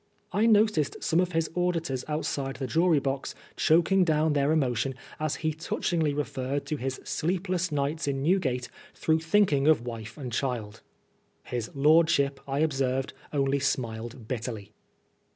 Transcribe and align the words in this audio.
I 0.31 0.47
noticed 0.47 1.03
some 1.03 1.19
of 1.19 1.33
his 1.33 1.51
auditors 1.55 2.03
outside 2.07 2.55
the 2.55 2.65
jury 2.65 2.97
box 2.97 3.35
choking 3.55 4.03
down 4.03 4.33
their 4.33 4.51
emotion 4.51 4.95
as 5.19 5.35
he 5.45 5.53
touchingly 5.53 6.11
referred 6.11 6.65
to 6.65 6.77
his 6.77 6.99
sleepless 7.03 7.71
nights 7.71 8.07
in 8.07 8.23
Newgate 8.23 8.67
through 8.95 9.19
thinking 9.19 9.67
of 9.67 9.85
wife 9.85 10.17
and 10.17 10.31
child 10.33 10.81
His 11.43 11.69
Lordship, 11.75 12.39
I 12.47 12.61
observed 12.61 13.13
only 13.31 13.59
smiled 13.59 14.27
bitterly. 14.27 14.71